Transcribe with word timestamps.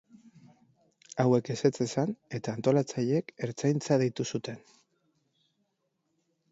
Hauek 1.23 1.51
ezetz 1.55 1.73
esan 1.85 2.13
eta 2.39 2.55
antolatzaileek 2.57 3.31
Ertzaintza 3.49 4.01
deitu 4.05 4.29
zuten. 4.37 4.61